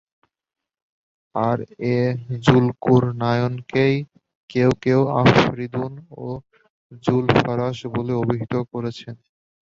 আর 1.35 1.57
এ 1.89 1.97
যুলকুরনায়নকেই 2.45 3.95
কেউ 4.49 4.69
কেউ 4.83 4.99
আফরীদুন 5.21 5.91
ও 6.19 6.27
যুল 7.03 7.25
ফারাস 7.37 7.77
বলে 7.95 8.13
অভিহিত 8.21 8.53
করেছেন। 8.71 9.15